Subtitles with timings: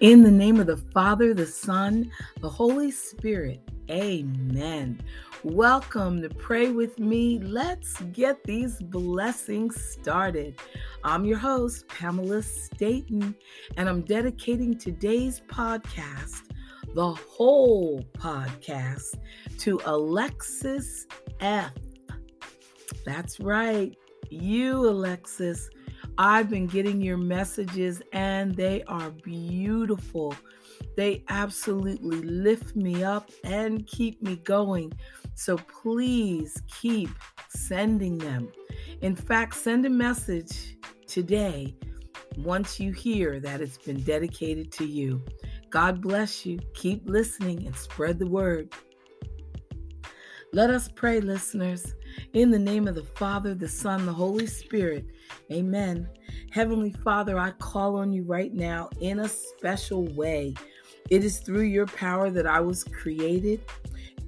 [0.00, 2.08] In the name of the Father, the Son,
[2.40, 3.60] the Holy Spirit.
[3.90, 5.02] Amen.
[5.42, 7.40] Welcome to Pray With Me.
[7.40, 10.54] Let's get these blessings started.
[11.02, 13.34] I'm your host, Pamela Staten,
[13.76, 16.42] and I'm dedicating today's podcast,
[16.94, 19.16] the whole podcast,
[19.58, 21.08] to Alexis
[21.40, 21.72] F.
[23.04, 23.96] That's right,
[24.30, 25.68] you, Alexis.
[26.20, 30.34] I've been getting your messages and they are beautiful.
[30.96, 34.92] They absolutely lift me up and keep me going.
[35.36, 37.10] So please keep
[37.48, 38.50] sending them.
[39.00, 41.76] In fact, send a message today
[42.36, 45.22] once you hear that it's been dedicated to you.
[45.70, 46.58] God bless you.
[46.74, 48.72] Keep listening and spread the word.
[50.52, 51.94] Let us pray, listeners.
[52.32, 55.06] In the name of the Father, the Son, the Holy Spirit.
[55.52, 56.08] Amen.
[56.50, 60.54] Heavenly Father, I call on you right now in a special way.
[61.10, 63.60] It is through your power that I was created.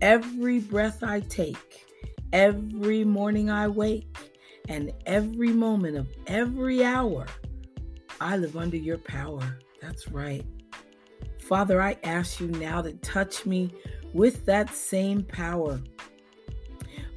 [0.01, 1.87] Every breath I take,
[2.33, 4.17] every morning I wake,
[4.69, 7.27] and every moment of every hour,
[8.21, 9.59] I live under your power.
[9.81, 10.45] That's right.
[11.39, 13.73] Father, I ask you now to touch me
[14.13, 15.81] with that same power.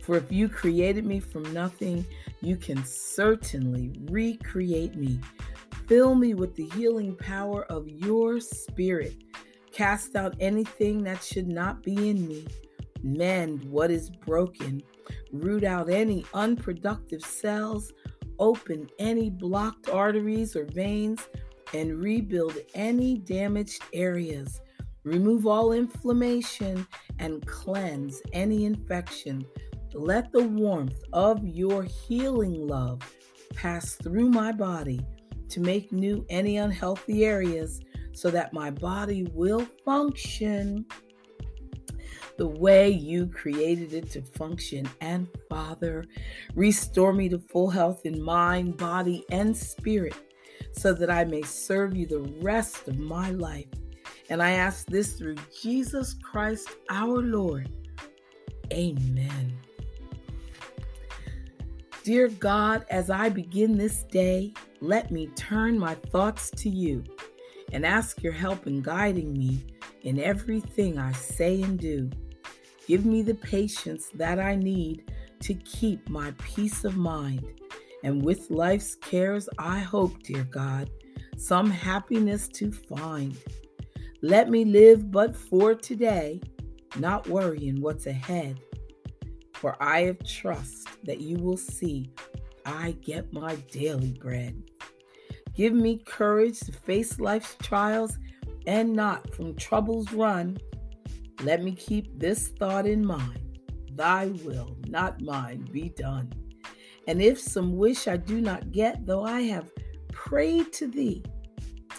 [0.02, 2.05] For if you created me from nothing,
[2.45, 5.19] you can certainly recreate me.
[5.88, 9.16] Fill me with the healing power of your spirit.
[9.72, 12.45] Cast out anything that should not be in me.
[13.02, 14.81] Mend what is broken.
[15.31, 17.91] Root out any unproductive cells.
[18.39, 21.27] Open any blocked arteries or veins
[21.73, 24.61] and rebuild any damaged areas.
[25.03, 26.88] Remove all inflammation
[27.19, 29.45] and cleanse any infection.
[29.94, 33.02] Let the warmth of your healing love
[33.55, 35.05] pass through my body
[35.49, 37.80] to make new any unhealthy areas
[38.14, 40.86] so that my body will function
[42.37, 44.89] the way you created it to function.
[45.02, 46.05] And Father,
[46.55, 50.15] restore me to full health in mind, body, and spirit
[50.71, 53.67] so that I may serve you the rest of my life.
[54.30, 57.70] And I ask this through Jesus Christ our Lord.
[58.71, 59.54] Amen.
[62.03, 67.02] Dear God, as I begin this day, let me turn my thoughts to you
[67.71, 69.65] and ask your help in guiding me
[70.02, 72.09] in everything I say and do.
[72.87, 75.13] Give me the patience that I need
[75.43, 77.45] to keep my peace of mind.
[78.03, 80.89] And with life's cares, I hope, dear God,
[81.37, 83.37] some happiness to find.
[84.21, 86.42] Let me live but for today,
[86.97, 88.59] not worrying what's ahead
[89.63, 92.11] for I have trust that you will see
[92.65, 94.61] I get my daily bread.
[95.55, 98.17] Give me courage to face life's trials
[98.67, 100.57] and not from troubles run.
[101.43, 103.39] Let me keep this thought in mind
[103.93, 106.33] Thy will, not mine, be done.
[107.07, 109.71] And if some wish I do not get, though I have
[110.11, 111.23] prayed to thee,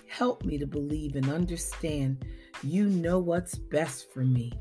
[0.07, 2.27] help me to believe and understand
[2.63, 4.53] you know what's best for me.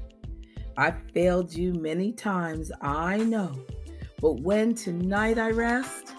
[0.77, 3.53] I've failed you many times, I know.
[4.19, 6.13] But when tonight I rest,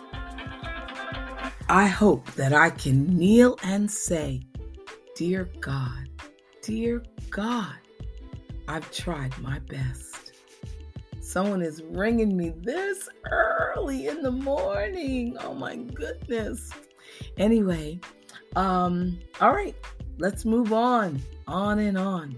[1.68, 4.42] I hope that I can kneel and say,
[5.16, 6.08] Dear God,
[6.62, 7.76] dear God,
[8.68, 10.32] I've tried my best.
[11.20, 15.36] Someone is ringing me this early in the morning.
[15.40, 16.70] Oh my goodness.
[17.38, 17.98] Anyway,
[18.56, 19.74] um, all right,
[20.18, 22.36] let's move on, on and on.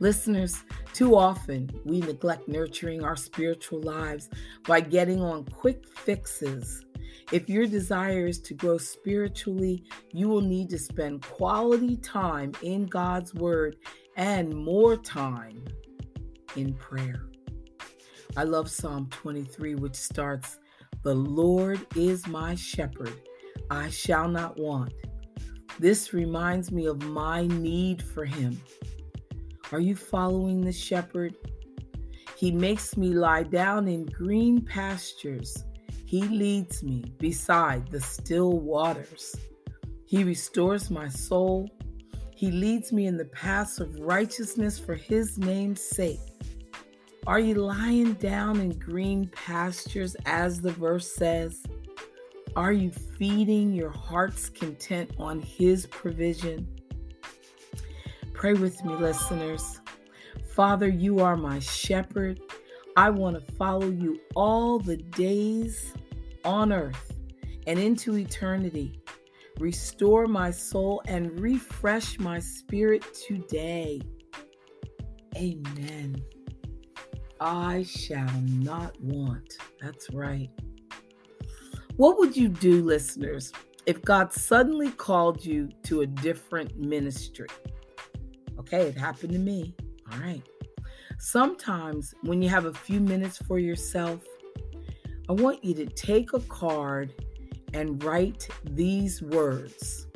[0.00, 4.28] Listeners, too often we neglect nurturing our spiritual lives
[4.66, 6.84] by getting on quick fixes.
[7.32, 12.86] If your desire is to grow spiritually, you will need to spend quality time in
[12.86, 13.76] God's Word
[14.16, 15.64] and more time
[16.56, 17.26] in prayer.
[18.36, 20.58] I love Psalm 23, which starts
[21.02, 23.14] The Lord is my shepherd,
[23.70, 24.92] I shall not want.
[25.78, 28.60] This reminds me of my need for Him.
[29.74, 31.34] Are you following the shepherd?
[32.36, 35.64] He makes me lie down in green pastures.
[36.06, 39.34] He leads me beside the still waters.
[40.06, 41.68] He restores my soul.
[42.36, 46.20] He leads me in the paths of righteousness for his name's sake.
[47.26, 51.64] Are you lying down in green pastures, as the verse says?
[52.54, 56.73] Are you feeding your heart's content on his provision?
[58.44, 59.80] Pray with me, listeners.
[60.54, 62.42] Father, you are my shepherd.
[62.94, 65.94] I want to follow you all the days
[66.44, 67.14] on earth
[67.66, 69.00] and into eternity.
[69.58, 74.02] Restore my soul and refresh my spirit today.
[75.38, 76.22] Amen.
[77.40, 79.56] I shall not want.
[79.80, 80.50] That's right.
[81.96, 83.54] What would you do, listeners,
[83.86, 87.48] if God suddenly called you to a different ministry?
[88.58, 89.74] Okay, it happened to me.
[90.12, 90.42] All right.
[91.18, 94.20] Sometimes when you have a few minutes for yourself,
[95.28, 97.14] I want you to take a card
[97.72, 100.06] and write these words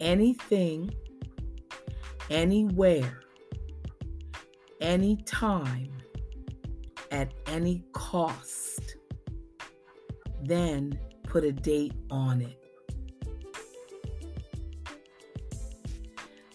[0.00, 0.90] anything,
[2.30, 3.20] anywhere,
[4.80, 5.92] anytime,
[7.10, 8.96] at any cost.
[10.42, 12.57] Then put a date on it.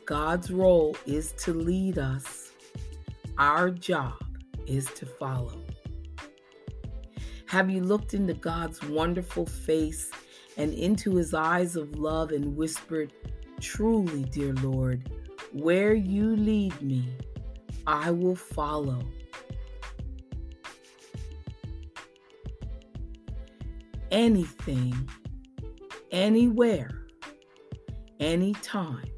[0.05, 2.51] God's role is to lead us,
[3.37, 4.21] our job
[4.67, 5.61] is to follow.
[7.47, 10.11] Have you looked into God's wonderful face
[10.57, 13.13] and into his eyes of love and whispered,
[13.61, 15.09] Truly, dear Lord,
[15.53, 17.07] where you lead me,
[17.87, 18.99] I will follow.
[24.11, 25.09] Anything,
[26.11, 27.05] anywhere,
[28.19, 29.12] anytime,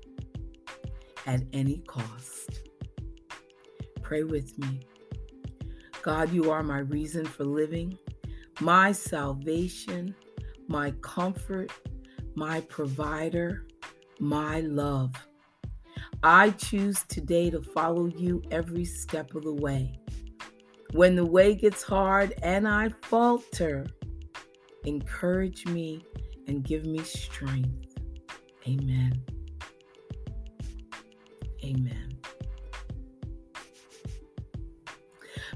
[1.26, 2.62] at any cost.
[4.02, 4.82] Pray with me.
[6.02, 7.98] God, you are my reason for living,
[8.60, 10.16] my salvation,
[10.68, 11.72] my comfort,
[12.36, 13.66] my provider,
[14.20, 15.14] my love.
[16.22, 20.00] I choose today to follow you every step of the way.
[20.92, 23.88] When the way gets hard and I falter,
[24.86, 26.06] encourage me
[26.48, 27.98] and give me strength.
[28.68, 29.35] Amen.
[31.66, 32.18] Amen.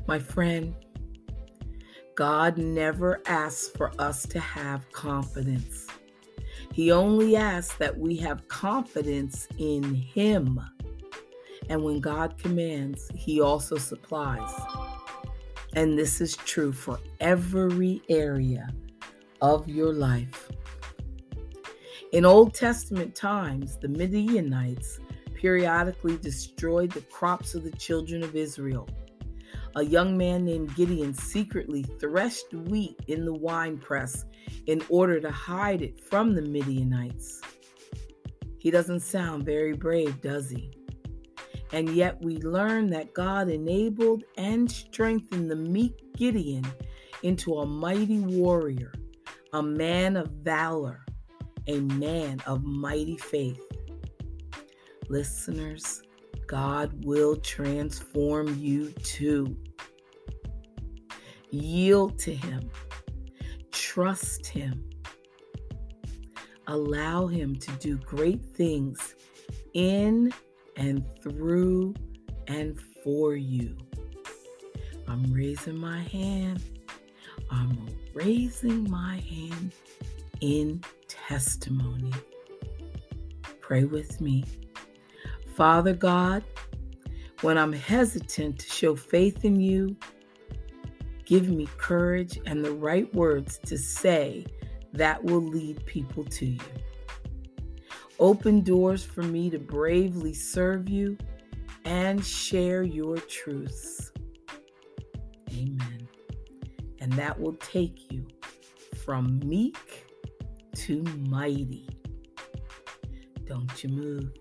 [0.08, 0.74] My friend,
[2.16, 5.86] God never asks for us to have confidence.
[6.74, 10.60] He only asks that we have confidence in Him.
[11.70, 14.52] And when God commands, He also supplies.
[15.74, 18.68] And this is true for every area
[19.42, 20.50] of your life.
[22.12, 25.00] In Old Testament times, the Midianites
[25.40, 28.88] periodically destroyed the crops of the children of Israel
[29.76, 34.26] a young man named Gideon secretly threshed wheat in the winepress
[34.68, 37.42] in order to hide it from the Midianites.
[38.58, 40.74] He doesn't sound very brave, does he?
[41.72, 46.66] And yet we learn that God enabled and strengthened the meek Gideon
[47.22, 48.92] into a mighty warrior,
[49.54, 51.06] a man of valor,
[51.68, 53.64] a man of mighty faith.
[55.10, 56.04] Listeners,
[56.46, 59.58] God will transform you too.
[61.50, 62.70] Yield to Him,
[63.72, 64.88] trust Him,
[66.68, 69.16] allow Him to do great things
[69.74, 70.32] in
[70.78, 71.96] and through
[72.48, 73.76] and for you.
[75.08, 76.62] I'm raising my hand.
[77.50, 79.72] I'm raising my hand
[80.42, 82.14] in testimony.
[83.60, 84.44] Pray with me.
[85.60, 86.46] Father God,
[87.42, 89.98] when I'm hesitant to show faith in you,
[91.26, 94.46] give me courage and the right words to say
[94.94, 96.62] that will lead people to you.
[98.20, 101.18] Open doors for me to bravely serve you
[101.84, 104.14] and share your truths.
[105.52, 106.08] Amen.
[107.02, 108.26] And that will take you
[109.04, 110.08] from meek
[110.76, 111.90] to mighty.
[113.44, 114.39] Don't you move.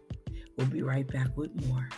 [0.58, 1.88] We'll be right back with more.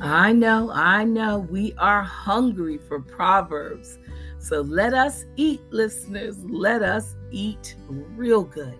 [0.00, 3.98] I know, I know, we are hungry for Proverbs.
[4.38, 6.38] So let us eat, listeners.
[6.44, 8.78] Let us eat real good.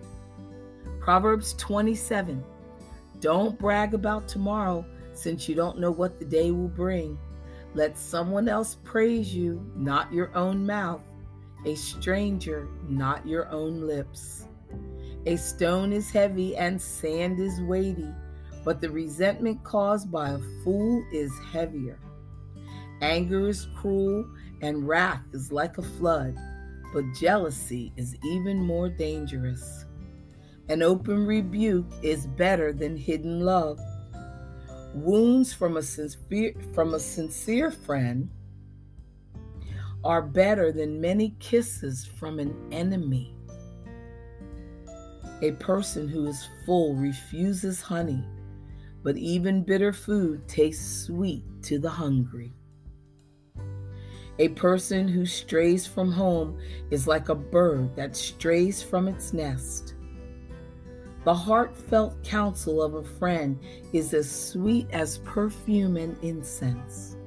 [1.01, 2.41] Proverbs 27
[3.19, 7.19] Don't brag about tomorrow, since you don't know what the day will bring.
[7.75, 11.03] Let someone else praise you, not your own mouth,
[11.65, 14.47] a stranger, not your own lips.
[15.25, 18.11] A stone is heavy and sand is weighty,
[18.63, 21.99] but the resentment caused by a fool is heavier.
[23.01, 24.25] Anger is cruel
[24.61, 26.35] and wrath is like a flood,
[26.93, 29.85] but jealousy is even more dangerous.
[30.69, 33.79] An open rebuke is better than hidden love.
[34.93, 38.29] Wounds from a sincere, from a sincere friend
[40.03, 43.35] are better than many kisses from an enemy.
[45.41, 48.25] A person who is full refuses honey,
[49.03, 52.53] but even bitter food tastes sweet to the hungry.
[54.39, 56.57] A person who strays from home
[56.91, 59.95] is like a bird that strays from its nest.
[61.29, 63.59] The heartfelt counsel of a friend
[63.93, 67.17] is as sweet as perfume and incense.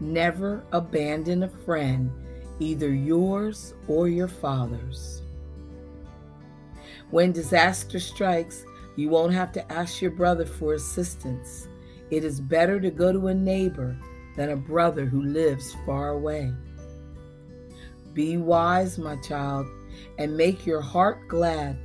[0.00, 2.10] Never abandon a friend,
[2.58, 5.20] either yours or your father's.
[7.10, 8.64] When disaster strikes,
[8.96, 11.68] you won't have to ask your brother for assistance.
[12.10, 13.94] It is better to go to a neighbor
[14.36, 16.50] than a brother who lives far away.
[18.14, 19.66] Be wise, my child,
[20.16, 21.76] and make your heart glad.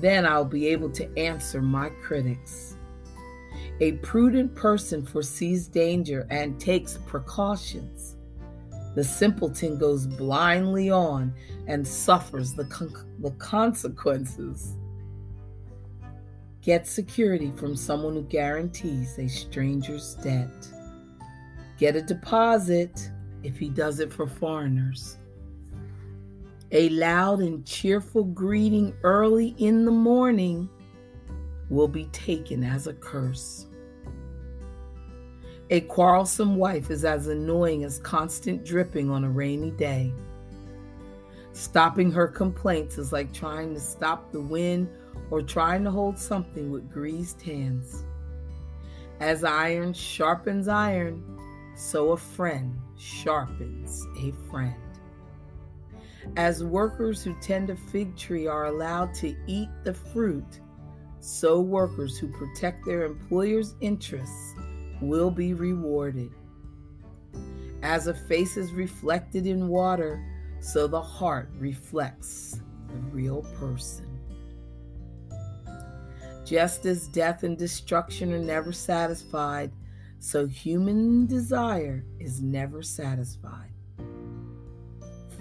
[0.00, 2.76] Then I'll be able to answer my critics.
[3.80, 8.16] A prudent person foresees danger and takes precautions.
[8.96, 11.32] The simpleton goes blindly on
[11.68, 14.76] and suffers the, con- the consequences.
[16.60, 20.68] Get security from someone who guarantees a stranger's debt.
[21.78, 23.10] Get a deposit
[23.44, 25.18] if he does it for foreigners.
[26.72, 30.68] A loud and cheerful greeting early in the morning
[31.68, 33.66] will be taken as a curse.
[35.70, 40.12] A quarrelsome wife is as annoying as constant dripping on a rainy day.
[41.52, 44.88] Stopping her complaints is like trying to stop the wind
[45.30, 48.04] or trying to hold something with greased hands.
[49.20, 51.22] As iron sharpens iron,
[51.76, 54.83] so a friend sharpens a friend.
[56.36, 60.60] As workers who tend a fig tree are allowed to eat the fruit,
[61.20, 64.54] so workers who protect their employer's interests
[65.00, 66.30] will be rewarded.
[67.82, 70.24] As a face is reflected in water,
[70.60, 74.08] so the heart reflects the real person.
[76.44, 79.70] Just as death and destruction are never satisfied,
[80.18, 83.73] so human desire is never satisfied.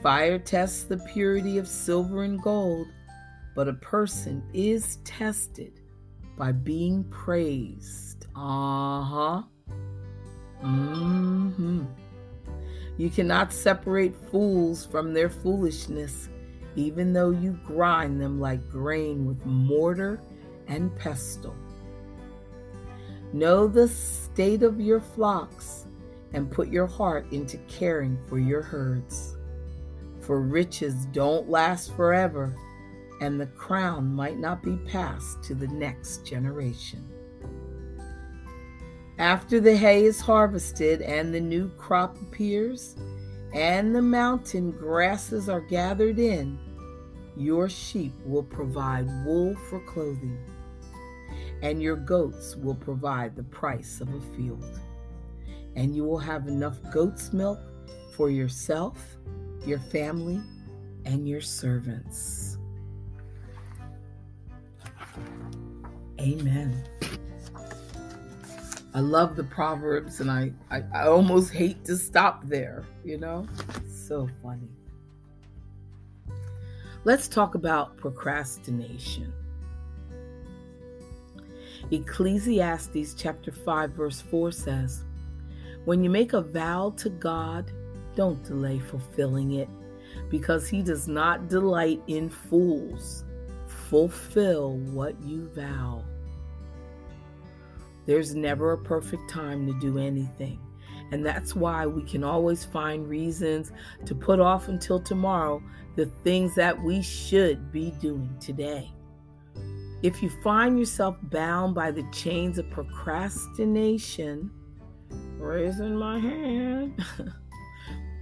[0.04, 2.88] Fire tests the purity of silver and gold,
[3.56, 5.80] but a person is tested
[6.38, 8.26] by being praised.
[8.36, 9.44] Uh huh.
[10.62, 11.84] Mm hmm.
[12.98, 16.28] You cannot separate fools from their foolishness,
[16.76, 20.22] even though you grind them like grain with mortar
[20.68, 21.56] and pestle.
[23.32, 25.88] Know the state of your flocks
[26.34, 29.38] and put your heart into caring for your herds.
[30.26, 32.56] For riches don't last forever,
[33.22, 37.08] and the crown might not be passed to the next generation.
[39.20, 42.96] After the hay is harvested and the new crop appears,
[43.54, 46.58] and the mountain grasses are gathered in,
[47.38, 50.38] your sheep will provide wool for clothing
[51.64, 54.80] and your goats will provide the price of a field.
[55.76, 57.58] And you will have enough goat's milk
[58.16, 59.18] for yourself,
[59.66, 60.42] your family,
[61.06, 62.58] and your servants.
[66.20, 66.84] Amen.
[68.94, 73.48] I love the Proverbs and I, I, I, almost hate to stop there, you know?
[73.90, 74.70] So funny.
[77.04, 79.34] Let's talk about procrastination.
[81.92, 85.04] Ecclesiastes chapter 5 verse 4 says,
[85.86, 87.72] "When you make a vow to God,
[88.16, 89.70] don't delay fulfilling it,
[90.30, 93.26] because he does not delight in fools.
[93.90, 96.04] Fulfill what you vow."
[98.06, 100.60] There's never a perfect time to do anything.
[101.12, 103.72] And that's why we can always find reasons
[104.06, 105.62] to put off until tomorrow
[105.96, 108.92] the things that we should be doing today.
[110.02, 114.52] If you find yourself bound by the chains of procrastination,
[115.38, 117.02] raising my hand,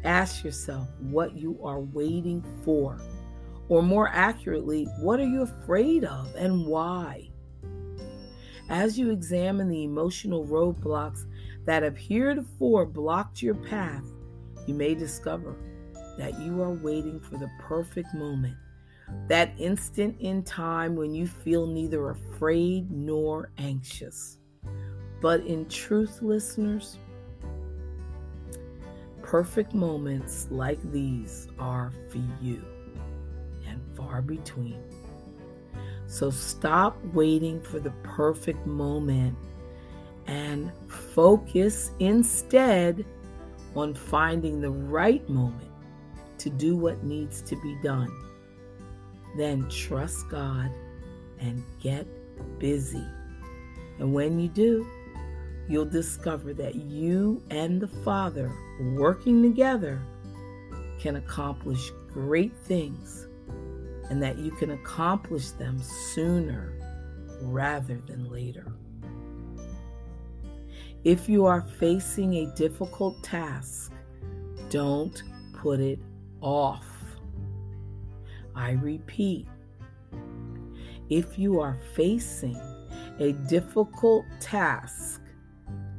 [0.03, 2.99] ask yourself what you are waiting for.
[3.69, 7.29] Or more accurately, what are you afraid of and why?
[8.69, 11.25] As you examine the emotional roadblocks
[11.65, 14.03] that have heretofore blocked your path,
[14.67, 15.55] you may discover
[16.17, 18.55] that you are waiting for the perfect moment
[19.27, 24.37] that instant in time when you feel neither afraid nor anxious.
[25.21, 26.97] But in truth, listeners,
[29.31, 32.61] perfect moments like these are for you
[33.65, 34.83] and far between.
[36.05, 39.37] So stop waiting for the perfect moment
[40.27, 43.05] and focus instead
[43.73, 45.71] on finding the right moment
[46.39, 48.11] to do what needs to be done
[49.37, 50.69] then trust God
[51.39, 52.05] and get
[52.59, 53.07] busy.
[53.97, 54.85] And when you do,
[55.71, 58.51] you'll discover that you and the Father
[58.95, 60.01] working together
[60.99, 63.27] can accomplish great things
[64.09, 66.73] and that you can accomplish them sooner
[67.41, 68.65] rather than later.
[71.05, 73.93] If you are facing a difficult task,
[74.69, 75.23] don't
[75.53, 75.99] put it
[76.41, 76.85] off.
[78.53, 79.47] I repeat,
[81.09, 82.59] if you are facing
[83.19, 85.20] a difficult task,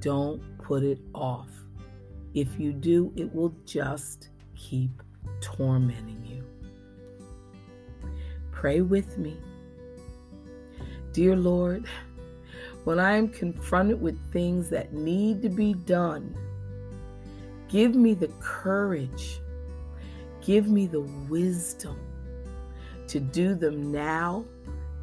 [0.03, 1.49] don't put it off.
[2.35, 4.91] If you do, it will just keep
[5.41, 6.45] tormenting you.
[8.51, 9.39] Pray with me.
[11.13, 11.87] Dear Lord,
[12.85, 16.35] when I am confronted with things that need to be done,
[17.69, 19.41] give me the courage,
[20.41, 21.99] give me the wisdom
[23.07, 24.45] to do them now,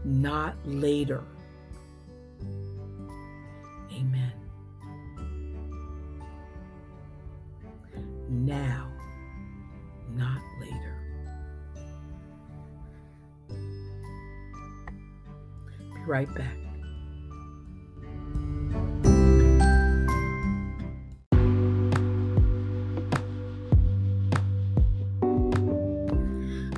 [0.04, 1.24] not later.
[16.20, 16.58] Right back.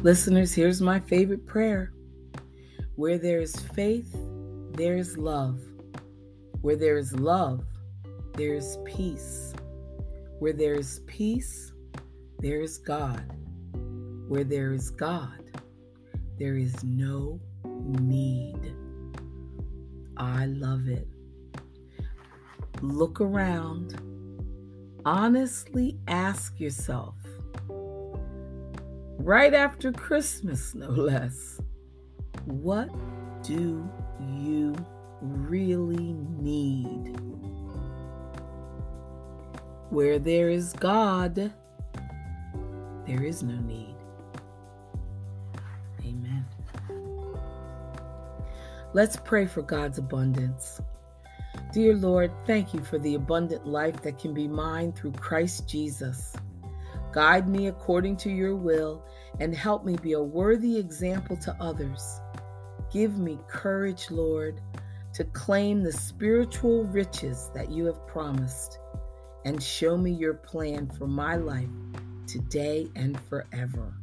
[0.03, 1.91] Listeners, here's my favorite prayer.
[2.95, 4.15] Where there is faith,
[4.73, 5.59] there is love.
[6.61, 7.63] Where there is love,
[8.35, 9.53] there is peace.
[10.37, 11.71] Where there is peace,
[12.39, 13.25] there is God.
[14.27, 15.43] Where there is God,
[16.37, 17.39] there is no
[17.99, 18.80] need.
[20.21, 21.07] I love it.
[22.79, 23.99] Look around.
[25.03, 27.15] Honestly ask yourself
[29.17, 31.59] right after Christmas, no less.
[32.45, 32.89] What
[33.41, 34.75] do you
[35.21, 37.19] really need?
[39.89, 41.51] Where there is God,
[43.07, 43.90] there is no need.
[48.93, 50.81] Let's pray for God's abundance.
[51.71, 56.33] Dear Lord, thank you for the abundant life that can be mine through Christ Jesus.
[57.13, 59.05] Guide me according to your will
[59.39, 62.19] and help me be a worthy example to others.
[62.91, 64.59] Give me courage, Lord,
[65.13, 68.79] to claim the spiritual riches that you have promised
[69.45, 71.69] and show me your plan for my life
[72.27, 73.93] today and forever.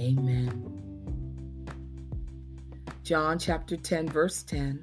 [0.00, 0.93] Amen.
[3.04, 4.82] John chapter 10, verse 10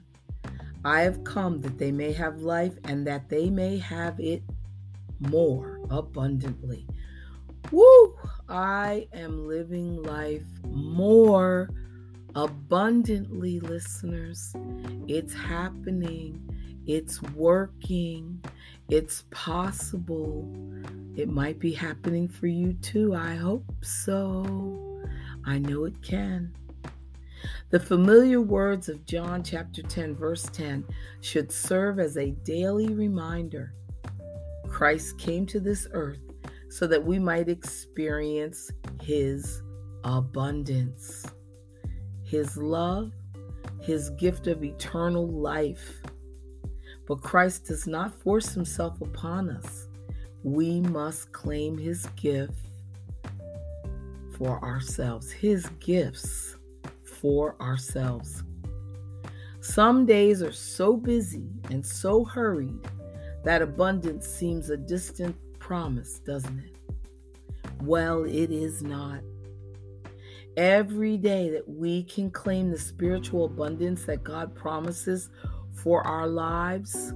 [0.86, 4.44] I have come that they may have life and that they may have it
[5.20, 6.86] more abundantly.
[7.72, 8.16] Woo!
[8.48, 11.72] I am living life more
[12.36, 14.56] abundantly, listeners.
[15.08, 16.48] It's happening,
[16.86, 18.44] it's working,
[18.88, 20.48] it's possible.
[21.16, 23.16] It might be happening for you too.
[23.16, 25.04] I hope so.
[25.44, 26.54] I know it can.
[27.72, 30.84] The familiar words of John chapter 10, verse 10
[31.22, 33.74] should serve as a daily reminder.
[34.68, 36.20] Christ came to this earth
[36.70, 38.70] so that we might experience
[39.02, 39.64] His
[40.04, 41.26] abundance,
[42.26, 43.14] His love,
[43.82, 46.02] His gift of eternal life.
[47.08, 49.88] But Christ does not force Himself upon us.
[50.44, 52.52] We must claim His gift
[54.38, 56.58] for ourselves, His gifts
[57.22, 58.44] for ourselves.
[59.62, 62.80] Some days are so busy and so hurried
[63.44, 66.76] that abundance seems a distant promise, doesn't it?
[67.82, 69.22] Well, it is not.
[70.58, 75.30] Every day that we can claim the spiritual abundance that God promises
[75.74, 77.14] for our lives,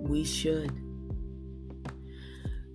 [0.00, 0.72] we should.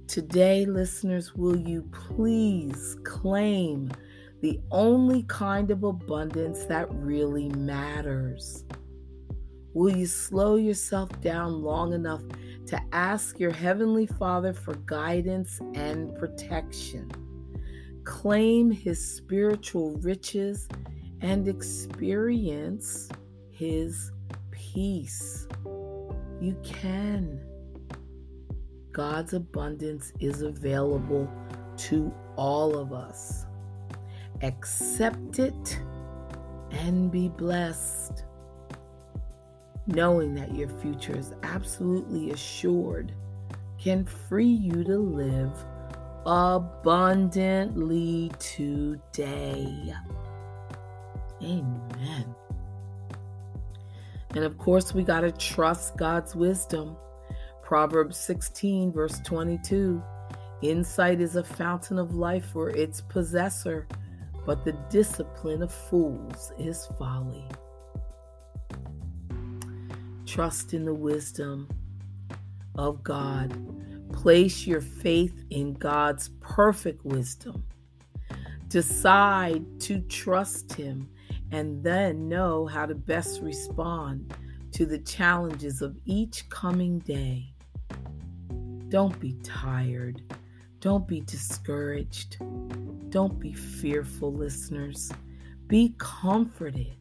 [0.08, 3.90] Today, listeners, will you please claim
[4.42, 8.66] the only kind of abundance that really matters?
[9.74, 12.22] Will you slow yourself down long enough
[12.68, 17.10] to ask your Heavenly Father for guidance and protection.
[18.04, 20.68] Claim His spiritual riches
[21.22, 23.10] and experience
[23.52, 24.12] His
[24.52, 25.48] peace.
[26.42, 27.42] You can.
[28.92, 31.32] God's abundance is available
[31.78, 33.47] to all of us.
[34.42, 35.80] Accept it
[36.72, 38.24] and be blessed
[39.88, 43.14] knowing that your future is absolutely assured,
[43.80, 45.52] can free you to live
[46.26, 49.94] abundantly today.
[51.42, 52.36] Amen.
[54.36, 56.98] And of course, we got to trust God's wisdom.
[57.64, 60.04] Proverbs 16, verse 22
[60.64, 63.88] Insight is a fountain of life for its possessor,
[64.48, 67.44] but the discipline of fools is folly.
[70.26, 71.68] Trust in the wisdom
[72.76, 73.54] of God.
[74.14, 77.66] Place your faith in God's perfect wisdom.
[78.70, 81.10] Decide to trust Him
[81.52, 84.34] and then know how to best respond
[84.72, 87.54] to the challenges of each coming day.
[88.88, 90.22] Don't be tired.
[90.80, 92.38] Don't be discouraged.
[93.10, 95.12] Don't be fearful, listeners.
[95.68, 96.96] Be comforted.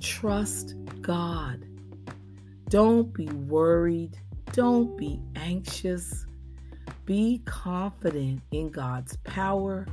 [0.00, 1.64] Trust God.
[2.68, 4.18] Don't be worried.
[4.52, 6.26] Don't be anxious.
[7.06, 9.86] Be confident in God's power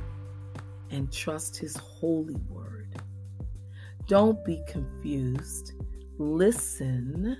[0.90, 3.00] and trust His holy word.
[4.06, 5.72] Don't be confused.
[6.18, 7.36] Listen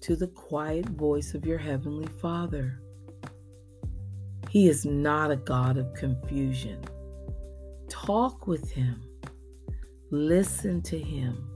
[0.00, 2.80] to the quiet voice of your Heavenly Father.
[4.48, 6.82] He is not a God of confusion.
[8.06, 9.02] Talk with Him,
[10.10, 11.46] listen to Him,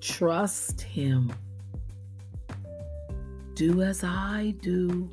[0.00, 1.32] trust Him.
[3.54, 5.10] Do as I do.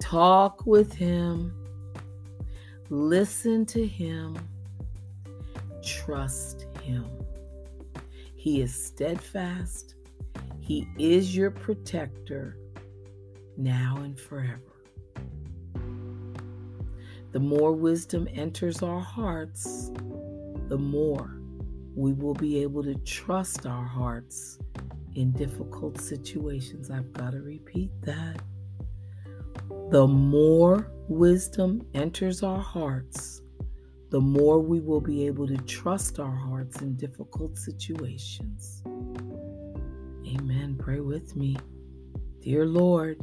[0.00, 1.52] Talk with Him,
[2.88, 4.38] listen to Him,
[5.84, 7.04] trust Him.
[8.34, 9.96] He is steadfast.
[10.60, 12.56] He is your protector
[13.58, 14.71] now and forever.
[17.32, 19.90] The more wisdom enters our hearts,
[20.68, 21.40] the more
[21.94, 24.58] we will be able to trust our hearts
[25.14, 26.90] in difficult situations.
[26.90, 28.42] I've got to repeat that.
[29.90, 33.40] The more wisdom enters our hearts,
[34.10, 38.82] the more we will be able to trust our hearts in difficult situations.
[40.26, 40.76] Amen.
[40.78, 41.56] Pray with me.
[42.40, 43.20] Dear Lord,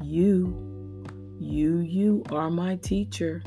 [0.00, 0.71] you
[1.42, 3.42] you, you are my teacher.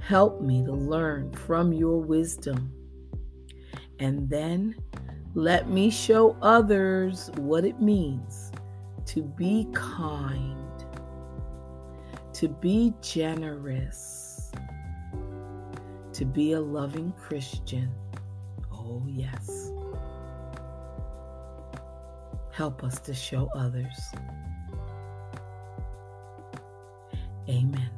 [0.00, 2.72] Help me to learn from your wisdom.
[3.98, 4.74] And then
[5.34, 8.50] let me show others what it means
[9.06, 10.84] to be kind,
[12.32, 14.50] to be generous,
[16.12, 17.90] to be a loving Christian.
[18.72, 19.70] Oh, yes.
[22.50, 24.12] Help us to show others.
[27.48, 27.90] Amen.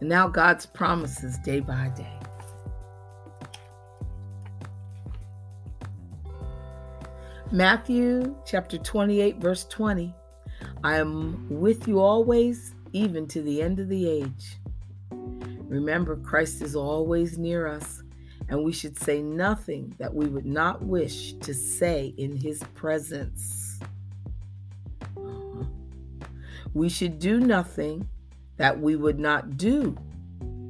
[0.00, 2.18] And now God's promises day by day.
[7.50, 10.14] Matthew chapter 28, verse 20.
[10.84, 14.58] I am with you always, even to the end of the age.
[15.10, 18.02] Remember, Christ is always near us,
[18.48, 23.57] and we should say nothing that we would not wish to say in his presence.
[26.74, 28.08] We should do nothing
[28.56, 29.96] that we would not do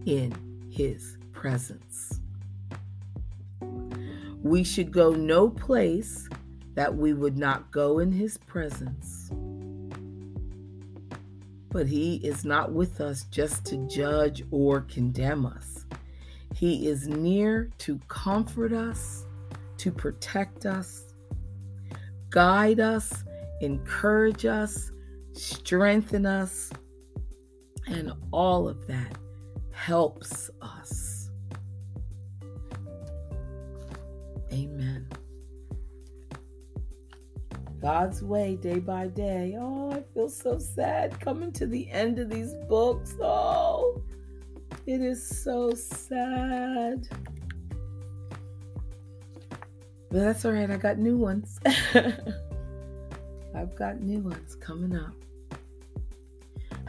[0.06, 0.32] in
[0.70, 2.20] his presence.
[4.42, 6.28] We should go no place
[6.74, 9.30] that we would not go in his presence.
[11.70, 15.84] But he is not with us just to judge or condemn us.
[16.54, 19.26] He is near to comfort us,
[19.78, 21.14] to protect us,
[22.30, 23.24] guide us,
[23.60, 24.92] encourage us,
[25.38, 26.70] strengthen us,
[27.86, 29.16] and all of that
[29.72, 31.30] helps us.
[34.52, 35.08] Amen.
[37.80, 39.56] God's way day by day.
[39.58, 43.14] Oh, I feel so sad coming to the end of these books.
[43.20, 44.02] Oh,
[44.86, 47.06] it is so sad.
[50.10, 50.70] But that's all right.
[50.70, 51.60] I got new ones.
[53.54, 55.14] I've got new ones coming up.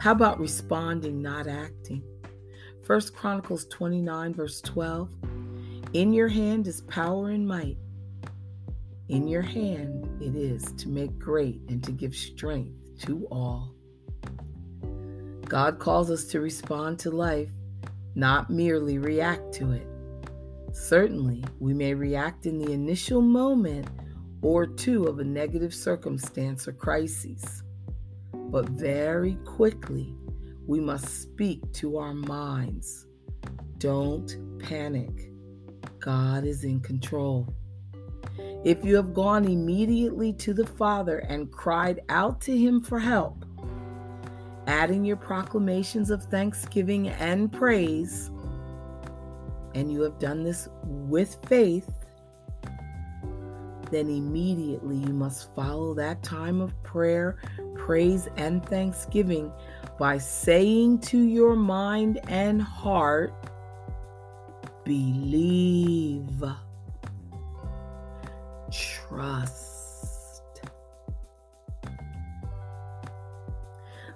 [0.00, 2.02] How about responding, not acting?
[2.86, 5.10] First Chronicles 29, verse 12.
[5.92, 7.76] In your hand is power and might.
[9.10, 13.74] In your hand it is to make great and to give strength to all.
[15.44, 17.50] God calls us to respond to life,
[18.14, 19.86] not merely react to it.
[20.72, 23.86] Certainly, we may react in the initial moment
[24.40, 27.62] or two of a negative circumstance or crisis.
[28.50, 30.14] But very quickly,
[30.66, 33.06] we must speak to our minds.
[33.78, 35.30] Don't panic.
[36.00, 37.54] God is in control.
[38.64, 43.44] If you have gone immediately to the Father and cried out to Him for help,
[44.66, 48.30] adding your proclamations of thanksgiving and praise,
[49.74, 51.88] and you have done this with faith,
[53.90, 57.38] then immediately you must follow that time of prayer,
[57.90, 59.50] praise, and thanksgiving
[59.98, 63.34] by saying to your mind and heart,
[64.84, 66.40] Believe,
[68.70, 70.62] trust.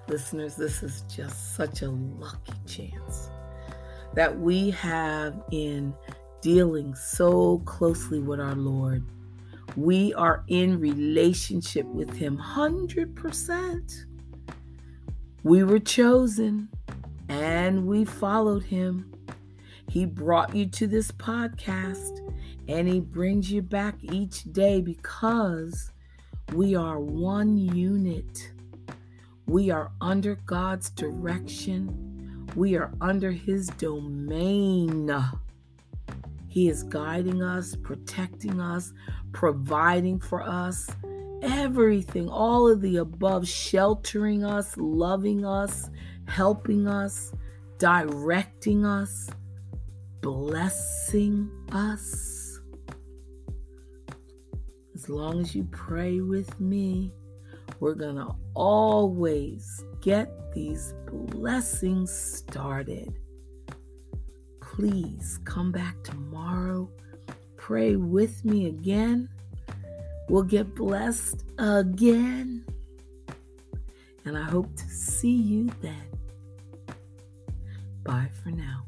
[0.07, 3.29] Listeners, this is just such a lucky chance
[4.13, 5.93] that we have in
[6.39, 9.03] dealing so closely with our Lord.
[9.75, 14.05] We are in relationship with Him 100%.
[15.43, 16.69] We were chosen
[17.29, 19.11] and we followed Him.
[19.89, 22.19] He brought you to this podcast
[22.67, 25.91] and He brings you back each day because
[26.53, 28.51] we are one unit.
[29.45, 32.15] We are under God's direction
[32.55, 35.11] we are under His domain.
[36.55, 38.93] He is guiding us, protecting us,
[39.33, 40.89] providing for us,
[41.41, 45.89] everything, all of the above, sheltering us, loving us,
[46.29, 47.33] helping us,
[47.77, 49.29] directing us,
[50.21, 52.61] blessing us.
[54.93, 57.11] As long as you pray with me,
[57.81, 63.13] we're going to always get these blessings started.
[64.75, 66.89] Please come back tomorrow.
[67.55, 69.29] Pray with me again.
[70.27, 72.65] We'll get blessed again.
[74.25, 76.09] And I hope to see you then.
[78.03, 78.84] Bye for now.